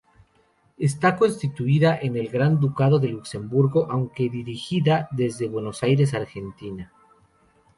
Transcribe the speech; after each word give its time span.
Está 0.79 1.15
constituida 1.15 1.95
en 2.01 2.17
el 2.17 2.29
Gran 2.29 2.59
Ducado 2.59 2.97
de 2.97 3.09
Luxemburgo, 3.09 3.85
aunque 3.91 4.31
dirigida 4.31 5.07
desde 5.11 5.47
Buenos 5.47 5.83
Aires, 5.83 6.15
Argentina. 6.15 6.91